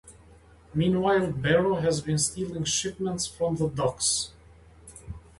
[0.73, 4.31] Meanwhile Bero has been stealing shipments from the Docks.